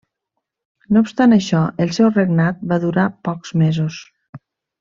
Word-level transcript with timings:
No 0.97 1.03
obstant 1.05 1.35
això, 1.35 1.59
el 1.85 1.93
seu 1.99 2.09
regnat 2.15 2.65
va 2.73 2.81
durar 2.89 3.07
pocs 3.29 3.57
mesos. 3.67 4.01